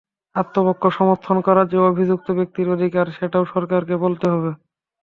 [0.35, 4.51] আত্মপক্ষ সমর্থন করা যে অভিযুক্ত ব্যক্তির অধিকার, সেটাও সরকারকে বলতে হবে।